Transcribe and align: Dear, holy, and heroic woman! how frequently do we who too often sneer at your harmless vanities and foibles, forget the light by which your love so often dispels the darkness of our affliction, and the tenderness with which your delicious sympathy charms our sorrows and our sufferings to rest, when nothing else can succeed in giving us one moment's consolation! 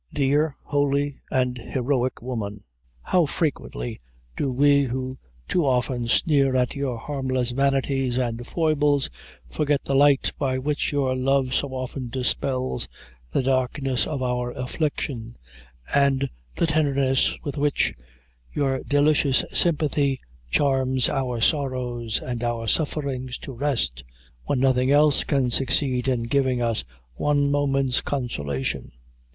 Dear, 0.15 0.57
holy, 0.63 1.19
and 1.29 1.59
heroic 1.59 2.23
woman! 2.23 2.63
how 3.03 3.27
frequently 3.27 3.99
do 4.35 4.51
we 4.51 4.85
who 4.85 5.19
too 5.47 5.63
often 5.63 6.07
sneer 6.07 6.55
at 6.55 6.73
your 6.75 6.97
harmless 6.97 7.51
vanities 7.51 8.17
and 8.17 8.47
foibles, 8.47 9.11
forget 9.47 9.83
the 9.83 9.93
light 9.93 10.31
by 10.39 10.57
which 10.57 10.91
your 10.91 11.15
love 11.15 11.53
so 11.53 11.67
often 11.75 12.09
dispels 12.09 12.87
the 13.31 13.43
darkness 13.43 14.07
of 14.07 14.23
our 14.23 14.49
affliction, 14.53 15.37
and 15.93 16.31
the 16.55 16.65
tenderness 16.65 17.37
with 17.43 17.59
which 17.59 17.93
your 18.51 18.81
delicious 18.81 19.45
sympathy 19.53 20.19
charms 20.49 21.09
our 21.09 21.39
sorrows 21.39 22.19
and 22.19 22.43
our 22.43 22.65
sufferings 22.65 23.37
to 23.37 23.53
rest, 23.53 24.03
when 24.45 24.59
nothing 24.59 24.89
else 24.89 25.23
can 25.23 25.51
succeed 25.51 26.07
in 26.07 26.23
giving 26.23 26.59
us 26.59 26.83
one 27.13 27.51
moment's 27.51 28.01
consolation! 28.01 28.91